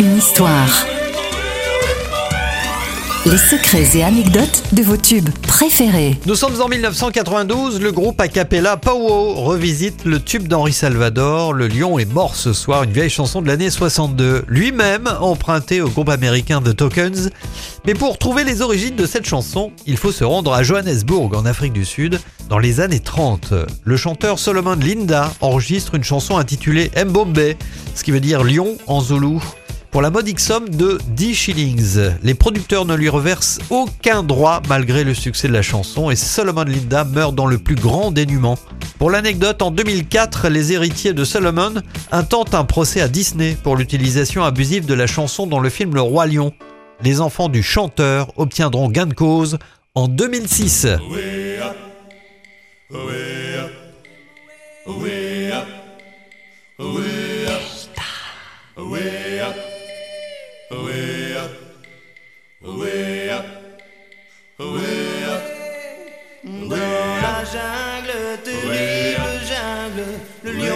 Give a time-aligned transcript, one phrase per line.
[0.00, 1.03] Une histoire.
[3.26, 6.18] Les secrets et anecdotes de vos tubes préférés.
[6.26, 11.66] Nous sommes en 1992, le groupe a cappella Powo revisite le tube d'Henri Salvador, Le
[11.66, 16.10] lion est mort ce soir, une vieille chanson de l'année 62, lui-même emprunté au groupe
[16.10, 17.30] américain The Tokens.
[17.86, 21.46] Mais pour trouver les origines de cette chanson, il faut se rendre à Johannesburg en
[21.46, 22.20] Afrique du Sud
[22.50, 23.54] dans les années 30.
[23.84, 27.54] Le chanteur Solomon Linda enregistre une chanson intitulée Mbombe,
[27.94, 29.42] ce qui veut dire lion en zoulou
[29.94, 31.98] pour la modique somme de 10 shillings.
[32.24, 36.64] Les producteurs ne lui reversent aucun droit malgré le succès de la chanson et Solomon
[36.64, 38.58] Linda meurt dans le plus grand dénuement.
[38.98, 41.74] Pour l'anecdote, en 2004, les héritiers de Solomon
[42.10, 46.00] intentent un procès à Disney pour l'utilisation abusive de la chanson dans le film Le
[46.00, 46.52] Roi Lion.
[47.04, 49.58] Les enfants du chanteur obtiendront gain de cause
[49.94, 50.88] en 2006.
[66.46, 70.74] Dans la jungle, terrible jungle, le lion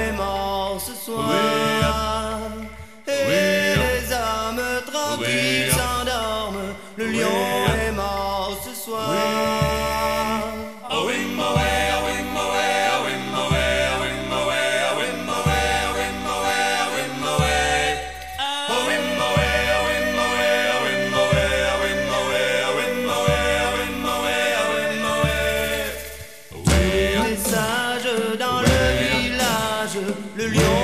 [0.00, 2.40] est mort ce soir.
[3.06, 9.57] Et les hommes tranquilles s'endorment, le lion est mort ce soir.
[30.48, 30.77] Julio.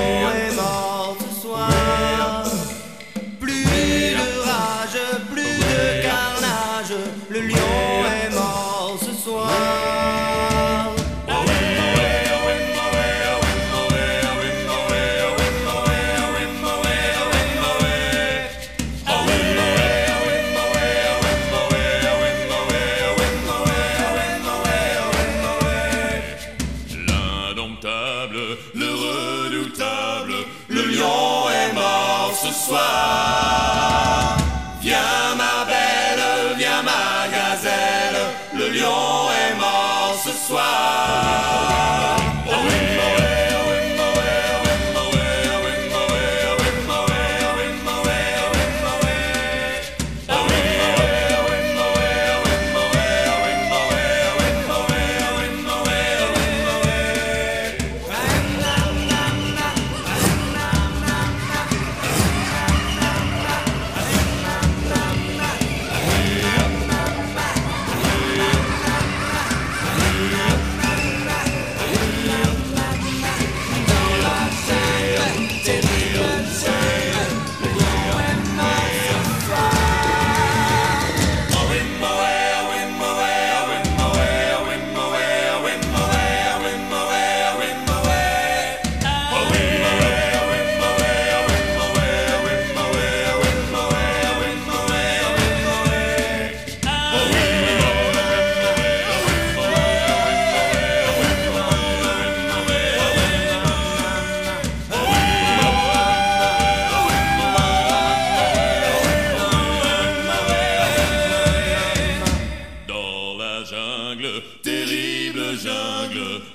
[32.45, 34.37] Ce soir.
[34.81, 38.21] Viens ma belle, viens ma gazelle,
[38.53, 42.04] le lion est mort ce soir.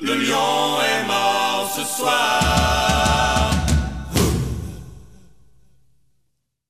[0.00, 2.99] Le lion est mort ce soir.